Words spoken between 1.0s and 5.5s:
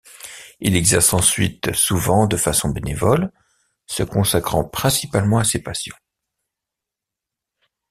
ensuite souvent de façon bénévole, se consacrant principalement à